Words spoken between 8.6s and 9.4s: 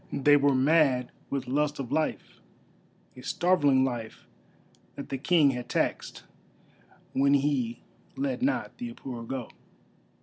the Apura